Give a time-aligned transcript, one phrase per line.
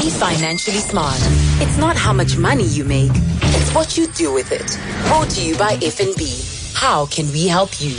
[0.00, 1.20] Be financially smart.
[1.62, 4.76] It's not how much money you make, it's what you do with it.
[5.06, 6.74] Brought to you by FNB.
[6.74, 7.94] How can we help you?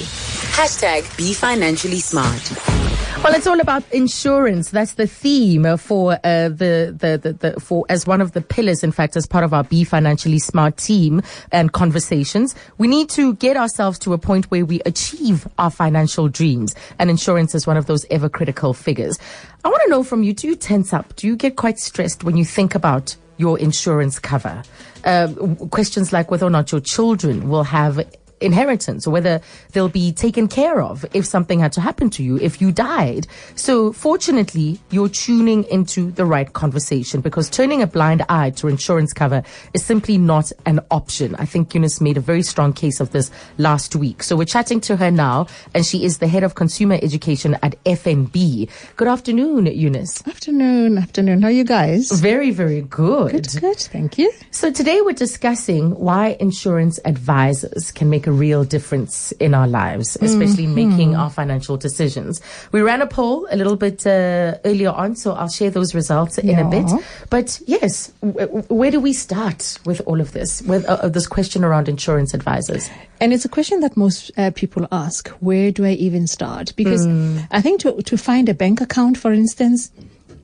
[0.51, 2.84] Hashtag be financially smart.
[3.25, 4.69] Well, it's all about insurance.
[4.69, 8.83] That's the theme for uh, the, the, the the for as one of the pillars.
[8.83, 13.33] In fact, as part of our Be Financially Smart team and conversations, we need to
[13.37, 17.77] get ourselves to a point where we achieve our financial dreams, and insurance is one
[17.77, 19.17] of those ever critical figures.
[19.63, 21.15] I want to know from you: Do you tense up?
[21.15, 24.61] Do you get quite stressed when you think about your insurance cover?
[25.03, 25.29] Uh,
[25.71, 28.05] questions like whether or not your children will have
[28.45, 29.41] inheritance or whether
[29.73, 33.27] they'll be taken care of if something had to happen to you, if you died.
[33.55, 39.13] So fortunately, you're tuning into the right conversation because turning a blind eye to insurance
[39.13, 41.35] cover is simply not an option.
[41.35, 44.23] I think Eunice made a very strong case of this last week.
[44.23, 47.81] So we're chatting to her now and she is the head of consumer education at
[47.85, 48.69] FNB.
[48.95, 50.25] Good afternoon, Eunice.
[50.27, 51.41] Afternoon, afternoon.
[51.41, 52.11] How are you guys?
[52.11, 53.31] Very, very good.
[53.31, 53.77] Good, good.
[53.79, 54.31] Thank you.
[54.51, 60.17] So today we're discussing why insurance advisors can make a real difference in our lives,
[60.21, 60.89] especially mm-hmm.
[60.89, 62.41] making our financial decisions.
[62.71, 66.37] We ran a poll a little bit uh, earlier on, so I'll share those results
[66.37, 66.89] in a bit.
[67.29, 71.63] But yes, w- where do we start with all of this, with uh, this question
[71.63, 72.89] around insurance advisors?
[73.19, 76.75] And it's a question that most uh, people ask: Where do I even start?
[76.75, 77.47] Because mm.
[77.51, 79.91] I think to to find a bank account, for instance,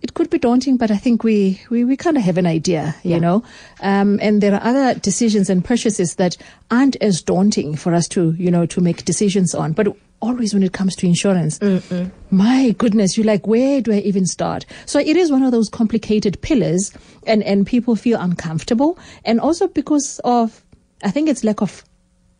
[0.02, 2.96] it could be daunting, but I think we, we, we kind of have an idea,
[3.04, 3.20] you yeah.
[3.20, 3.44] know.
[3.82, 6.38] Um, and there are other decisions and purchases that
[6.72, 9.74] aren't as daunting for us to, you know, to make decisions on.
[9.74, 12.12] But always when it comes to insurance, Mm-mm.
[12.32, 14.66] my goodness, you're like, where do I even start?
[14.86, 16.92] So it is one of those complicated pillars
[17.28, 18.98] and, and people feel uncomfortable.
[19.24, 20.64] And also because of,
[21.04, 21.84] I think it's lack of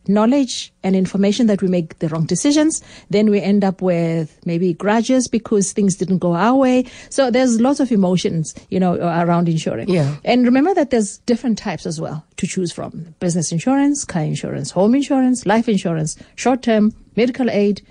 [0.08, 2.82] knowledge and information that we make the wrong decisions.
[3.10, 6.84] Then we end up with maybe grudges because things didn't go our way.
[7.10, 9.90] So there's lots of emotions, you know, uh, around insurance.
[9.90, 10.16] Yeah.
[10.24, 13.14] And remember that there's different types as well to choose from.
[13.20, 17.82] Business insurance, car insurance, home insurance, life insurance, short term, medical aid,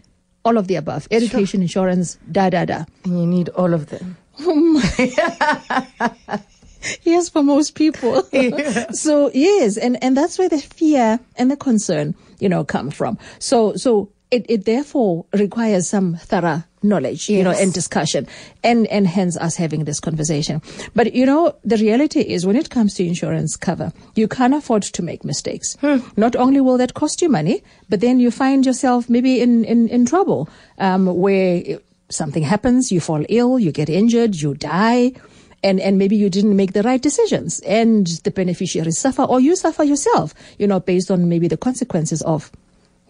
[0.43, 1.07] all of the above.
[1.11, 1.87] Education sure.
[1.89, 2.85] insurance, da da da.
[3.05, 4.17] You need all of them.
[4.39, 4.81] Oh
[7.21, 8.27] yes, for most people.
[8.31, 8.91] Yeah.
[8.91, 13.17] so yes, and, and that's where the fear and the concern, you know, come from.
[13.39, 17.37] So, so it, it therefore requires some thorough knowledge, yes.
[17.37, 18.27] you know, and discussion,
[18.63, 20.61] and and hence us having this conversation.
[20.95, 24.83] But you know, the reality is, when it comes to insurance cover, you can't afford
[24.83, 25.75] to make mistakes.
[25.81, 25.97] Hmm.
[26.17, 29.89] Not only will that cost you money, but then you find yourself maybe in in
[29.89, 30.49] in trouble,
[30.79, 31.79] um, where
[32.09, 35.13] something happens, you fall ill, you get injured, you die
[35.63, 39.55] and, and maybe you didn't make the right decisions and the beneficiaries suffer or you
[39.55, 42.51] suffer yourself, you know, based on maybe the consequences of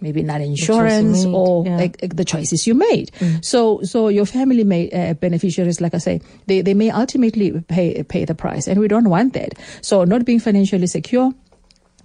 [0.01, 1.77] maybe not insurance or yeah.
[1.77, 3.11] like, like, the choices you made.
[3.19, 3.45] Mm.
[3.45, 8.01] So, so your family may, uh, beneficiaries, like I say, they, they may ultimately pay,
[8.03, 9.53] pay the price and we don't want that.
[9.81, 11.33] So not being financially secure,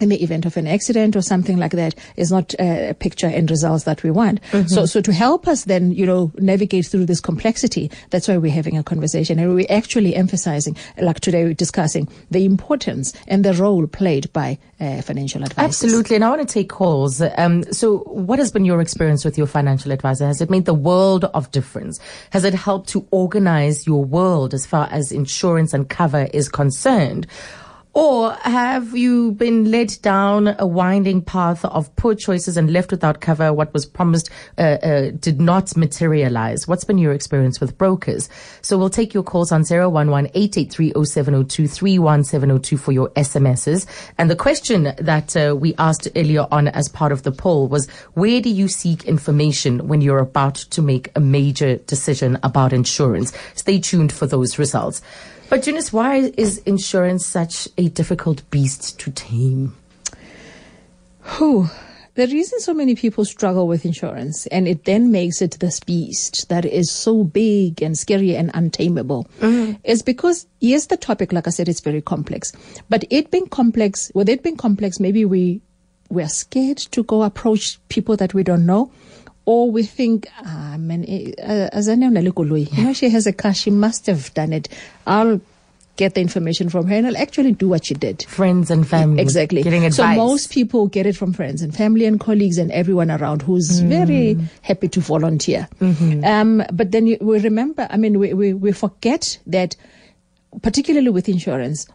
[0.00, 3.50] in the event of an accident or something like that is not a picture and
[3.50, 4.40] results that we want.
[4.52, 4.68] Mm-hmm.
[4.68, 8.52] So, so to help us then, you know, navigate through this complexity, that's why we're
[8.52, 13.54] having a conversation and we're actually emphasizing, like today we're discussing the importance and the
[13.54, 15.82] role played by uh, financial advisors.
[15.82, 16.16] Absolutely.
[16.16, 17.22] And I want to take calls.
[17.36, 20.26] Um, so what has been your experience with your financial advisor?
[20.26, 21.98] Has it made the world of difference?
[22.30, 27.26] Has it helped to organize your world as far as insurance and cover is concerned?
[27.96, 33.22] Or have you been led down a winding path of poor choices and left without
[33.22, 33.54] cover?
[33.54, 36.68] What was promised uh, uh, did not materialize.
[36.68, 38.28] What's been your experience with brokers?
[38.60, 43.86] So we'll take your calls on 011 883 0702 for your SMSs.
[44.18, 47.88] And the question that uh, we asked earlier on as part of the poll was,
[48.12, 53.32] where do you seek information when you're about to make a major decision about insurance?
[53.54, 55.00] Stay tuned for those results.
[55.48, 59.76] But Eunice, why is insurance such a difficult beast to tame?
[61.20, 61.68] Who?
[62.14, 66.48] The reason so many people struggle with insurance and it then makes it this beast
[66.48, 69.74] that is so big and scary and untamable mm-hmm.
[69.84, 72.52] is because, yes, the topic, like I said, is very complex.
[72.88, 75.60] But it being complex, with it being complex, maybe we,
[76.08, 78.90] we're scared to go approach people that we don't know
[79.46, 84.34] or we think, ah, man, uh, you know, she has a car, she must have
[84.34, 84.68] done it.
[85.06, 85.40] I'll
[85.96, 88.24] get the information from her and I'll actually do what she did.
[88.24, 89.22] Friends and family.
[89.22, 89.62] Exactly.
[89.62, 90.16] Getting advice.
[90.16, 93.80] So most people get it from friends and family and colleagues and everyone around who's
[93.80, 93.88] mm.
[93.88, 95.68] very happy to volunteer.
[95.80, 96.24] Mm-hmm.
[96.24, 99.76] Um, but then you, we remember, I mean, we, we, we forget that
[100.62, 101.86] particularly with insurance,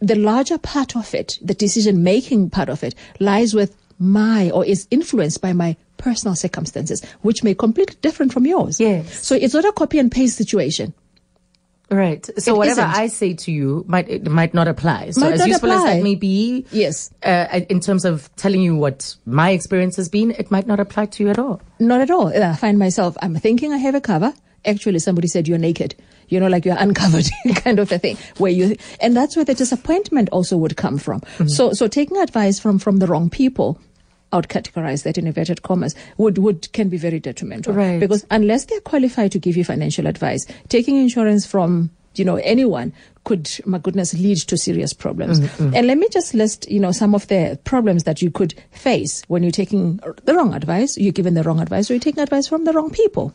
[0.00, 4.64] the larger part of it, the decision making part of it lies with my or
[4.64, 8.78] is influenced by my personal circumstances, which may completely different from yours.
[8.80, 9.26] Yes.
[9.26, 10.94] So it's not a copy and paste situation.
[11.88, 12.28] Right.
[12.38, 12.94] So It whatever isn't.
[12.96, 15.10] I say to you might it might not apply.
[15.12, 15.94] So Might as useful as apply.
[15.98, 17.12] that may be, Yes.
[17.22, 21.06] uh, in terms of telling you what my experience has been, it might not apply
[21.06, 21.60] to you at all.
[21.78, 22.26] Not at all.
[22.28, 24.34] I find myself, I'm thinking I have a cover.
[24.64, 25.94] Actually, somebody said you're naked.
[26.28, 29.54] You know, like you're uncovered kind of a thing where you, and that's where the
[29.54, 31.22] disappointment also would come from.
[31.46, 33.78] So, so taking advice from, from the wrong people,
[34.32, 37.72] I would categorize that in inverted commas, would, would, can be very detrimental.
[37.74, 38.00] Right.
[38.00, 42.92] Because unless they're qualified to give you financial advice, taking insurance from, you know, anyone
[43.24, 45.38] could, my goodness, lead to serious problems.
[45.58, 49.22] And let me just list, you know, some of the problems that you could face
[49.28, 52.48] when you're taking the wrong advice, you're given the wrong advice, or you're taking advice
[52.48, 53.32] from the wrong people.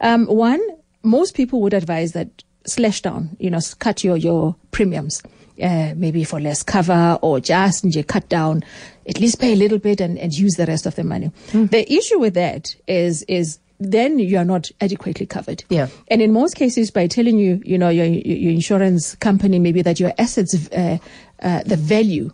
[0.00, 0.60] Um, one,
[1.02, 2.28] most people would advise that
[2.66, 5.22] slash down, you know, cut your, your premiums.
[5.62, 8.64] Uh, maybe for less cover or just nje cut down,
[9.08, 11.30] at least pay a little bit and, and use the rest of the money.
[11.52, 15.62] The issue with that is, is then you are not adequately covered.
[15.68, 15.86] Yeah.
[16.08, 20.00] And in most cases, by telling you, you know, your, your insurance company, maybe that
[20.00, 20.98] your assets, uh,
[21.40, 22.32] uh, the value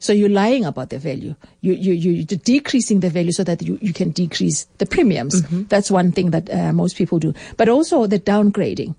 [0.00, 1.34] so you're lying about the value.
[1.60, 5.42] You, you, you, you're decreasing the value so that you, you can decrease the premiums.
[5.68, 7.34] That's one thing that uh, most people do.
[7.58, 8.94] But also the downgrading,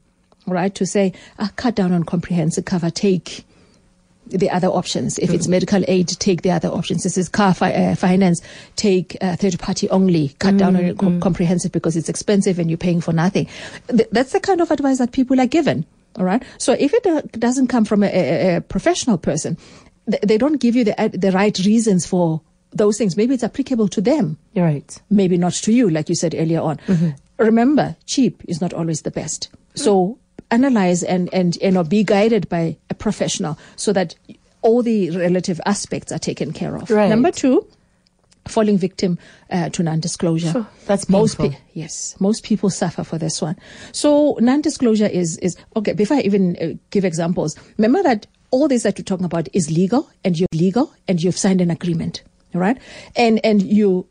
[0.46, 0.74] right?
[0.76, 3.44] To say, ah, cut down on comprehensive cover, take
[4.28, 5.18] the other options.
[5.20, 7.04] If it's medical aid, take the other options.
[7.04, 8.42] This is car fi- uh, finance,
[8.76, 12.70] take uh, third party only, cut down on your com- comprehensive because it's expensive and
[12.70, 13.48] you're paying for nothing.
[13.88, 15.86] Th- that's the kind of advice that people are given.
[16.18, 16.44] All right.
[16.58, 19.58] So if it uh, doesn't come from a, a, a professional person,
[20.10, 22.42] th- they don't give you the, the right reasons for
[22.72, 23.18] those things.
[23.18, 25.02] Maybe it's applicable to them right.
[25.10, 26.80] maybe not to you, like you said earlier on.
[27.38, 29.50] Remember, cheap is not always the best.
[29.74, 30.20] So
[30.52, 34.16] analyze and, and, you know, be guided by professional so that
[34.62, 36.90] all the relative aspects are taken care of.
[36.90, 37.10] Right.
[37.10, 37.66] Number two,
[38.48, 39.18] falling victim
[39.50, 40.52] uh, to non-disclosure.
[40.52, 41.58] Sure, that's most painful.
[41.60, 43.56] pe- yes, most people suffer for this one.
[43.92, 45.94] So non-disclosure is is okay.
[45.94, 49.72] Before I even uh, give examples, remember that all this that we're talking about is
[49.72, 52.78] legal, and you're legal, and you've signed an agreement, all right?
[53.16, 54.08] And and you.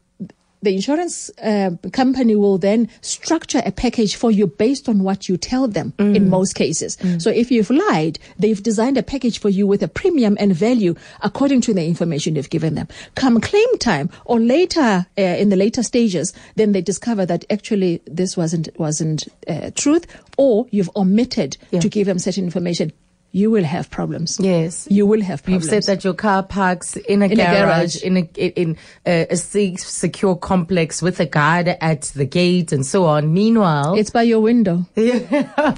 [0.62, 5.36] The insurance uh, company will then structure a package for you based on what you
[5.38, 6.98] tell them in most cases.
[7.18, 10.94] So if you've lied, they've designed a package for you with a premium and value
[11.22, 12.88] according to the information you've given them.
[13.14, 18.02] Come claim time or later uh, in the later stages, then they discover that actually
[18.06, 21.80] this wasn't wasn't uh, truth, or you've omitted Yeah.
[21.80, 22.92] to give them certain information.
[23.32, 24.38] You will have problems.
[24.40, 24.88] Yes.
[24.90, 25.64] you will have problems.
[25.66, 28.02] You've said that your car parks in a In a garage, garage.
[28.02, 28.20] in a
[28.60, 33.32] in a, a safe, secure complex with a guard at the gate and so on.
[33.32, 34.84] Meanwhile, it's by your window.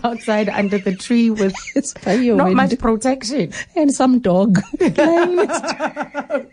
[0.02, 2.62] outside under the tree with It's by your not window.
[2.62, 3.52] much protection.
[3.76, 4.58] and some dog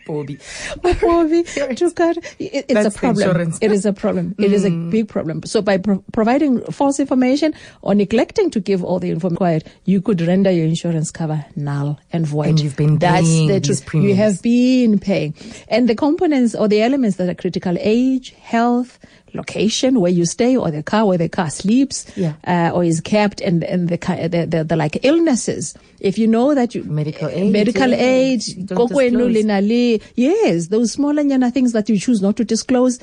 [0.06, 0.38] Bobby.
[0.84, 1.40] Bobby.
[1.40, 3.54] It, it's That's a problem.
[3.62, 4.36] It is a problem.
[4.38, 4.92] It is a Mm.
[4.92, 5.44] big problem.
[5.46, 10.02] So by pro- providing false information or neglecting to give all the information required, you
[10.02, 12.48] could render your insurance cover null and void.
[12.50, 14.04] And you've been That's paying the these truth.
[14.04, 15.34] You have been paying.
[15.68, 19.00] And the components or the elements that are critical age, health,
[19.34, 22.34] location where you stay or the car where the car sleeps Yeah.
[22.48, 25.76] uh, or is kept and, and the, the, the, the like illnesses.
[26.00, 29.46] If you know that you Medical aid, medical aid, Don't kokwenu disclose.
[29.46, 33.00] linale, yes, those smaller things that you choose not to disclose,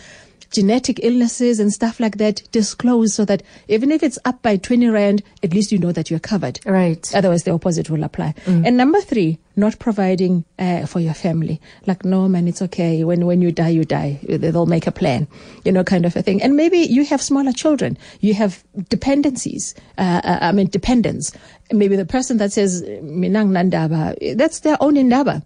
[0.51, 4.89] genetic illnesses and stuff like that, disclosed so that even if it's up by 20
[4.89, 6.61] rand, at least you know that you're covered.
[6.65, 7.11] Right.
[7.15, 8.35] Otherwise, the opposite will apply.
[8.47, 11.61] And number three, not providing uh, for your family.
[11.87, 13.05] Like, no, man, it's okay.
[13.05, 14.19] When when you die, you die.
[14.23, 15.27] They'll make a plan,
[15.65, 16.43] you know, kind of a thing.
[16.43, 17.97] And maybe you have smaller children.
[18.21, 19.75] You have dependencies.
[19.97, 21.33] Uh, uh, I mean, dependents.
[21.73, 25.43] Maybe the person that says minang nandaba, that's their own indaba.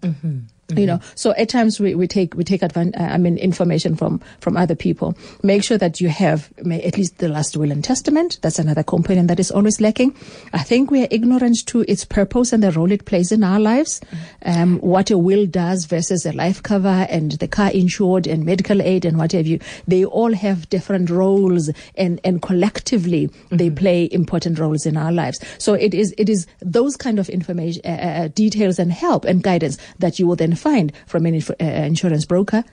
[0.79, 3.95] You know, so at times we, we take we take advan- uh, I mean information
[3.95, 5.15] from from other people.
[5.43, 8.39] Make sure that you have at least the last will and testament.
[8.41, 10.15] That's another component that is always lacking.
[10.53, 13.59] I think we are ignorant to its purpose and the role it plays in our
[13.59, 14.01] lives.
[14.45, 18.81] Um, what a will does versus a life cover and the car insured and medical
[18.81, 19.59] aid and what have you.
[19.87, 25.39] They all have different roles and and collectively they play important roles in our lives.
[25.57, 29.43] So it is it is those kind of information, uh, uh, details and help and
[29.43, 32.63] guidance that you will then find from an inf- uh, insurance broker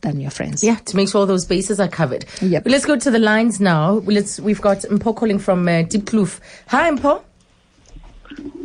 [0.00, 0.64] than your friends.
[0.64, 2.24] Yeah, to make sure all those bases are covered.
[2.40, 2.64] Yep.
[2.66, 4.02] Let's go to the lines now.
[4.06, 4.40] Let's.
[4.40, 6.40] We've got Mpo calling from uh, Diepkloof.
[6.68, 7.22] Hi, Mpo.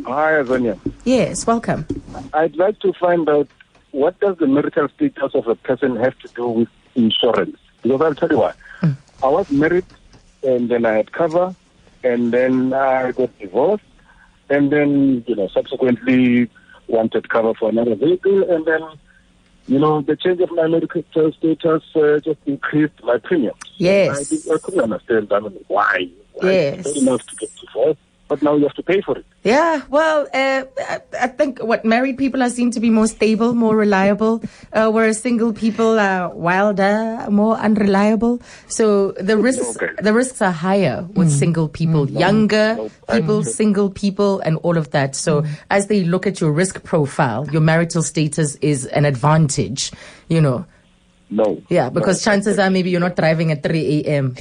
[0.06, 0.78] Hi, Azania.
[1.04, 1.86] Yes, welcome.
[2.34, 3.48] I'd like to find out
[3.92, 7.56] what does the marital status of a person have to do with insurance?
[7.82, 8.52] Because I'll tell you why.
[9.22, 9.84] I was married,
[10.42, 11.54] and then I had cover,
[12.02, 13.84] and then I got divorced,
[14.50, 16.50] and then you know subsequently
[16.92, 18.82] wanted cover for another vehicle, and then
[19.66, 23.56] you know the change of my medical status uh, just increased my premiums.
[23.76, 24.32] Yes.
[24.48, 25.32] I, I couldn't understand.
[25.32, 26.08] I mean, why?
[26.34, 26.50] why?
[26.50, 26.84] Yes.
[26.84, 29.26] Fair enough to get divorced, but now you have to pay for it.
[29.44, 33.52] Yeah, well, uh, I, I think what married people are seen to be more stable,
[33.54, 38.40] more reliable, uh, whereas single people are wilder, more unreliable.
[38.68, 39.92] So the risks, Okay.
[40.00, 44.78] the risks are higher with single people, younger no, people, I'm- single people, and all
[44.78, 45.14] of that.
[45.14, 49.92] So as they look at your risk profile, your marital status is an advantage.
[50.28, 50.64] You know,
[51.30, 51.60] No.
[51.68, 52.30] yeah, because No.
[52.32, 54.36] chances are maybe you're not driving at 3 a.m.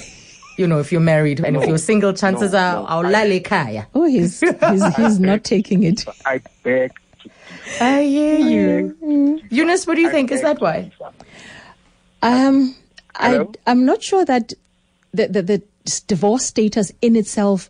[0.57, 1.67] You know, if you're married, and if No.
[1.69, 3.09] you're single, chances No, are no.
[3.09, 3.85] awulale ekhaya.
[3.95, 6.05] Oh, he's he's, he's not taking it.
[6.25, 6.91] I beg
[7.23, 7.29] to
[7.83, 9.41] I hear you.
[9.49, 10.31] Eunice, what do you think?
[10.31, 10.91] Is that why?
[12.21, 12.75] Um,
[13.15, 14.53] I I'm not sure that
[15.13, 15.63] the, the the
[16.07, 17.69] divorce status in itself,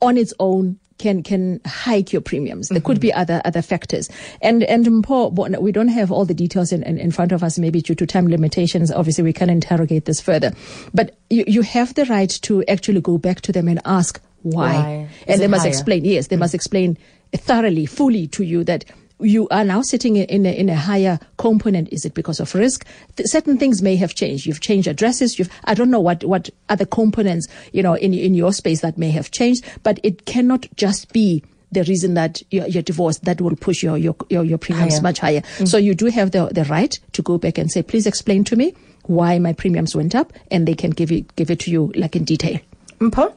[0.00, 2.68] on its own, can can hike your premiums.
[2.68, 3.20] There could be mm-hmm.
[3.20, 4.10] other other factors,
[4.42, 7.58] and and but we don't have all the details in, in, in front of us.
[7.58, 10.52] Maybe due to time limitations, obviously we can interrogate this further.
[10.92, 14.74] But you you have the right to actually go back to them and ask why,
[14.74, 15.08] Why?
[15.26, 15.70] And they it must higher?
[15.70, 16.04] explain.
[16.04, 16.40] Yes, they mm.
[16.40, 16.98] must explain
[17.32, 18.84] thoroughly, fully to you that
[19.20, 21.88] you are now sitting in in a, in a higher component.
[21.92, 22.86] Is it because of risk?
[23.16, 24.46] Th- certain things may have changed.
[24.46, 25.38] You've changed addresses.
[25.38, 28.96] You've I don't know what what other components you know in in your space that
[28.98, 31.42] may have changed, but it cannot just be.
[31.70, 35.02] The reason that you're, you're divorced that will push your your your, your premiums Higher.
[35.02, 35.42] much higher.
[35.58, 35.68] Mm.
[35.68, 38.56] So you do have the the right to go back and say, please explain to
[38.56, 41.92] me why my premiums went up, and they can give it give it to you
[41.94, 42.58] like in detail.
[43.00, 43.34] Mpo?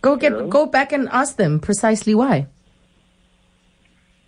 [0.00, 2.46] Go get go back and ask them precisely why.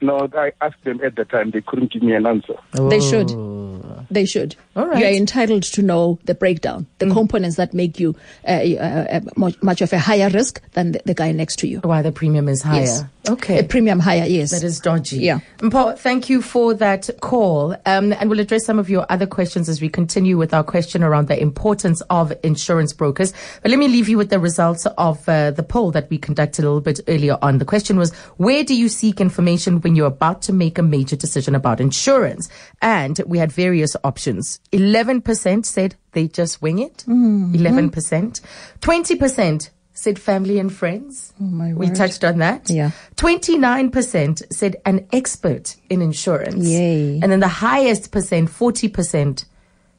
[0.03, 1.53] No, I asked them at the time.
[1.53, 2.55] They couldn't give me an answer.
[2.73, 3.31] They should.
[3.31, 3.72] Oh.
[4.11, 4.57] They should.
[4.75, 4.99] All right.
[4.99, 8.17] You are entitled to know the breakdown, the components that make you
[8.47, 11.69] uh, uh, uh, much, much of a higher risk than the, the guy next to
[11.69, 11.81] you.
[11.81, 12.81] Why the premium is higher.
[12.81, 13.05] Yes.
[13.29, 13.61] Okay.
[13.61, 14.51] A premium higher, yes.
[14.51, 15.19] That is dodgy.
[15.19, 15.41] Yeah.
[15.59, 17.73] Mpo, thank you for that call.
[17.87, 21.05] Um, and we'll address some of your other questions as we continue with our question
[21.05, 23.33] around the importance of insurance brokers.
[23.63, 26.65] But let me leave you with the results of uh, the poll that we conducted
[26.65, 27.59] a little bit earlier on.
[27.59, 31.15] The question was, where do you seek information when you're about to make a major
[31.15, 32.49] decision about insurance?
[32.81, 34.61] And we had various options.
[34.73, 36.99] 11% said they just wing it.
[37.09, 37.55] Mm-hmm.
[37.55, 38.41] 11%.
[38.81, 41.33] 20% said family and friends.
[41.41, 42.71] Oh, my we touched on that.
[42.71, 42.91] Yeah.
[43.17, 46.67] 29% said an expert in insurance.
[46.67, 47.21] Yay.
[47.23, 49.45] And then the highest percent, 40%,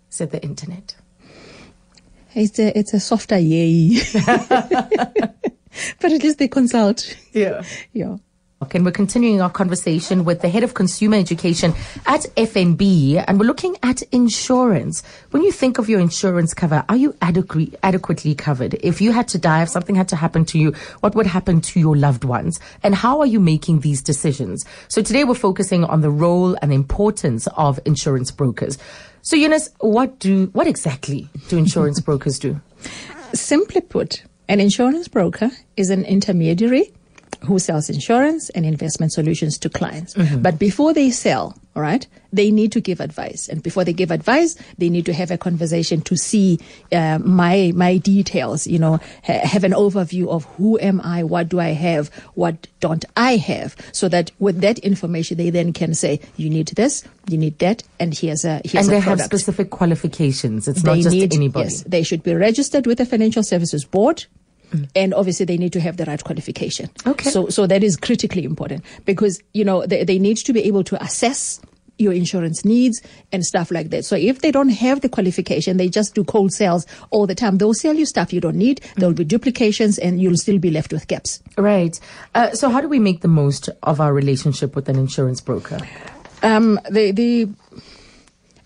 [0.09, 0.95] said the internet.
[2.35, 3.99] It's a, it's a softer yay.
[6.01, 7.15] but at least they consult.
[7.31, 7.63] Yeah.
[7.93, 8.17] Yeah.
[8.71, 11.73] And we're continuing our conversation with the head of consumer education
[12.05, 15.03] at FNB, and we're looking at insurance.
[15.31, 18.75] When you think of your insurance cover, are you adequately adequately covered?
[18.75, 21.61] If you had to die, if something had to happen to you, what would happen
[21.61, 22.59] to your loved ones?
[22.81, 24.65] And how are you making these decisions?
[24.87, 28.77] So today we're focusing on the role and importance of insurance brokers.
[29.21, 32.59] So Eunice, what do what exactly do insurance brokers do?
[33.33, 36.91] Simply put, an insurance broker is an intermediary
[37.45, 40.13] who sells insurance and investment solutions to clients.
[40.37, 43.49] But before they sell, all right, they need to give advice.
[43.49, 46.59] And before they give advice, they need to have a conversation to see
[46.91, 48.67] uh, my my details.
[48.67, 52.67] You know, ha- have an overview of who am I, what do I have, what
[52.79, 57.03] don't I have, so that with that information they then can say, you need this,
[57.27, 60.67] you need that, and here's a here's a and a they have specific qualifications.
[60.67, 61.69] It's not just need, anybody.
[61.69, 64.25] Yes, they should be registered with the Financial Services Board.
[64.95, 66.89] And obviously, they need to have the right qualification.
[67.05, 67.29] Okay.
[67.29, 70.83] So, so that is critically important because you know they, they need to be able
[70.85, 71.59] to assess
[71.99, 73.01] your insurance needs
[73.31, 74.03] and stuff like that.
[74.03, 77.57] So, if they don't have the qualification, they just do cold sales all the time.
[77.57, 78.81] They'll sell you stuff you don't need.
[78.95, 81.41] There will be duplications, and you'll still be left with gaps.
[81.57, 81.99] Right.
[82.35, 85.79] Uh, so, how do we make the most of our relationship with an insurance broker?
[86.41, 87.49] Um, the the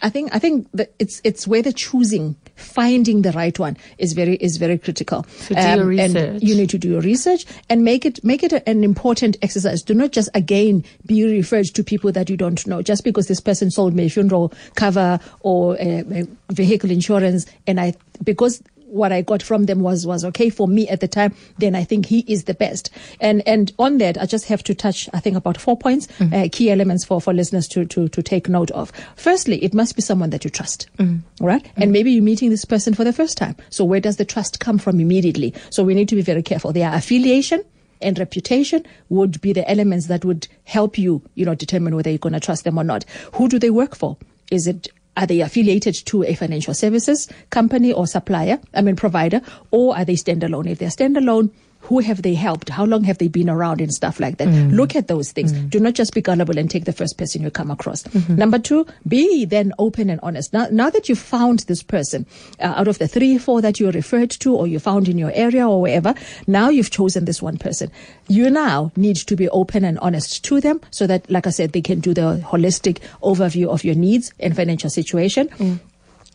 [0.02, 4.14] I think I think that it's it's where the choosing, finding the right one is
[4.14, 5.26] very is very critical.
[5.38, 6.16] So do your um, research.
[6.16, 9.82] And you need to do your research and make it make it an important exercise.
[9.82, 12.82] Do not just again be referred to people that you don't know.
[12.82, 17.80] Just because this person sold me a funeral cover or a, a vehicle insurance, and
[17.80, 21.36] I because what I got from them was was okay for me at the time,
[21.58, 22.90] then I think he is the best.
[23.20, 26.34] And and on that, I just have to touch I think about four points, mm.
[26.34, 28.92] uh, key elements for for listeners to to to take note of.
[29.16, 30.88] Firstly, it must be someone that you trust,
[31.42, 31.64] all right?
[31.64, 31.84] Mm.
[31.84, 33.56] And maybe you're meeting this person for the first time.
[33.70, 35.54] So where does the trust come from immediately?
[35.70, 36.72] So we need to be very careful.
[36.74, 37.64] Their affiliation
[38.02, 42.20] and reputation would be the elements that would help you, you know, determine whether you're
[42.20, 43.06] going to trust them or not.
[43.34, 44.18] Who do they work for?
[44.52, 48.60] Is it are they affiliated to a financial services company or supplier?
[48.74, 50.70] I mean, provider, or are they standalone?
[50.70, 51.50] If they're standalone,
[51.82, 52.70] who have they helped?
[52.70, 54.48] How long have they been around and stuff like that?
[54.48, 54.74] Mm.
[54.74, 55.52] Look at those things.
[55.54, 58.04] Do not just be gullible and take the first person you come across.
[58.04, 58.36] Mm-hmm.
[58.36, 60.52] Number two, be then open and honest.
[60.54, 62.26] Now, now that you've found this person
[62.60, 65.32] uh, out of the three, four that you referred to or you found in your
[65.34, 66.14] area or wherever,
[66.46, 67.92] now you've chosen this one person.
[68.28, 71.72] You now need to be open and honest to them so that, like I said,
[71.72, 75.50] they can do the holistic overview of your needs and financial situation.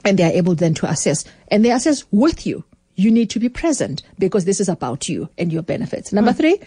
[0.05, 1.25] And they are able then to assess.
[1.49, 2.65] And they assess with you.
[2.95, 6.13] You need to be present because this is about you and your benefits.
[6.13, 6.59] Number three,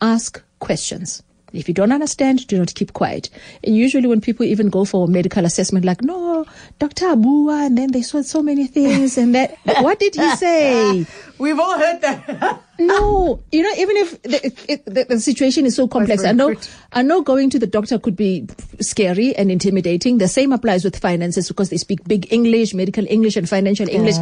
[0.00, 1.22] ask questions.
[1.52, 3.28] If you don't understand, do not keep quiet.
[3.62, 6.46] And usually when people even go for medical assessment, like, no,
[6.78, 7.06] Dr.
[7.06, 11.06] Abua, and then they saw so many things and that, what did he say?
[11.38, 12.62] We've all heard that.
[12.86, 16.48] No, you know, even if the, it, the, the situation is so complex, I know,
[16.48, 16.68] good.
[16.92, 18.46] I know going to the doctor could be
[18.80, 20.18] scary and intimidating.
[20.18, 24.16] The same applies with finances because they speak big English, medical English, and financial English.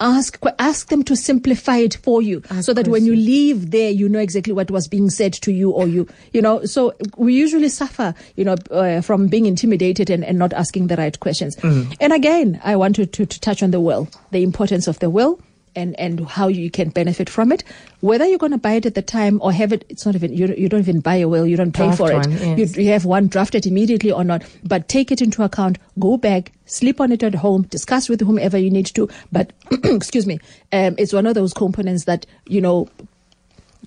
[0.00, 4.08] Ask, ask them to simplify it for you, so that when you leave there, you
[4.08, 6.64] know exactly what was being said to you, or you, you know.
[6.64, 10.96] So we usually suffer, you know, uh, from being intimidated and, and not asking the
[10.96, 11.56] right questions.
[11.62, 15.10] And again, I want to, to, to touch on the will, the importance of the
[15.10, 15.40] will
[15.76, 17.62] and and how you can benefit from it.
[18.00, 20.32] Whether you're going to buy it at the time or have it, it's not even
[20.32, 22.26] you, you don't even buy a will, you don't pay Draft for it.
[22.30, 22.76] yes.
[22.76, 25.78] You, you have one drafted immediately or not, but take it into account.
[25.98, 29.08] Go back, sleep on it at home, discuss with whomever you need to.
[29.30, 29.52] But
[29.84, 30.38] excuse me,
[30.72, 32.88] um, it's one of those components that you know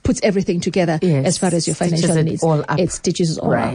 [0.04, 2.44] puts everything together Yes, as far as your financial it needs.
[2.44, 2.80] all up.
[2.80, 3.74] It stitches it all up.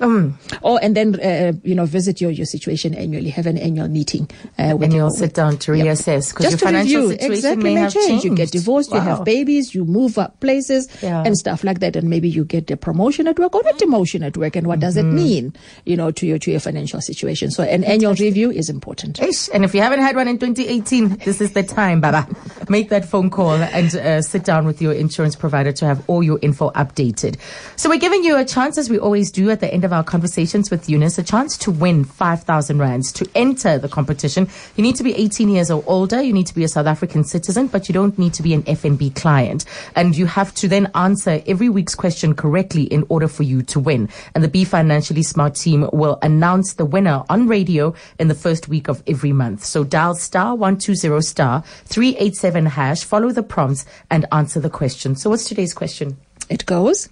[0.00, 3.30] Um, Oh, and then uh, you know visit your your situation annually.
[3.30, 4.28] Have an annual meeting
[4.58, 7.74] uh, and you'll sit down to reassess because your to financial review, situation exactly may
[7.74, 8.24] have changed.
[8.24, 11.22] You get divorced, you have babies, you move up places Yeah.
[11.24, 14.24] and stuff like that, and maybe you get a promotion at work or a demotion
[14.24, 14.56] at work.
[14.56, 15.14] And what does it Mm-hmm.
[15.16, 15.54] mean,
[15.86, 17.50] you know, to your to your financial situation?
[17.50, 19.20] So an annual review is important.
[19.20, 19.48] Ish.
[19.54, 22.26] And if you haven't had one in 2018, this is the time, Baba.
[22.68, 26.22] Make that phone call and uh, sit down with your insurance provider to have all
[26.22, 27.38] your info updated.
[27.76, 30.04] So we're giving you a chance, as we always do at the end of our
[30.04, 34.48] conversations with Eunice, a chance to win 5,000 rands to enter the competition.
[34.76, 36.22] You need to be 18 years or older.
[36.22, 38.62] You need to be a South African citizen, but you don't need to be an
[38.64, 39.64] FNB client.
[39.96, 43.80] And you have to then answer every week's question correctly in order for you to
[43.80, 44.08] win.
[44.34, 48.68] And the Be Financially Smart team will announce the winner on radio in the first
[48.68, 49.64] week of every month.
[49.64, 55.16] So dial star 120 star 387 hash, follow the prompts and answer the question.
[55.16, 56.16] So what's today's question?
[56.48, 57.08] It goes.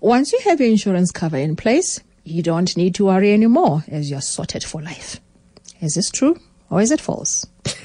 [0.00, 4.10] Once you have your insurance cover in place, you don't need to worry anymore as
[4.10, 5.20] you're sorted for life.
[5.80, 6.38] Is this true
[6.70, 7.46] or is it false?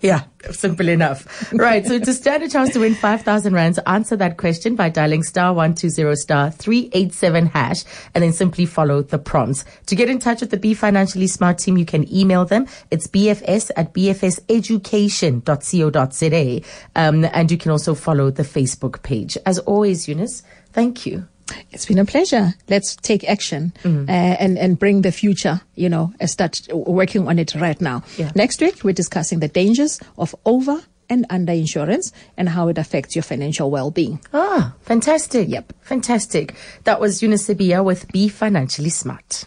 [0.00, 1.52] Yeah, simple enough.
[1.52, 1.84] Right.
[1.84, 5.52] So to stand a chance to win 5,000 rands, answer that question by dialing star
[5.52, 7.82] 120 star 387 hash
[8.14, 9.64] and then simply follow the prompts.
[9.86, 12.66] To get in touch with the Be Financially Smart team, you can email them.
[12.92, 16.60] It's bfs at bfseducation.co.za.
[16.94, 19.36] Um, and you can also follow the Facebook page.
[19.46, 21.26] As always, Eunice, thank you.
[21.70, 22.52] It's been a pleasure.
[22.68, 24.08] Let's take action Mm-hmm.
[24.08, 25.60] uh, and and bring the future.
[25.76, 28.02] You know, uh, start working on it right now.
[28.18, 28.32] Yeah.
[28.34, 33.16] Next week, we're discussing the dangers of over and under insurance and how it affects
[33.16, 34.20] your financial well-being.
[34.34, 35.48] Ah, fantastic.
[35.48, 35.72] Yep.
[35.80, 36.54] Fantastic.
[36.84, 39.46] That was Eunice with Be Financially Smart.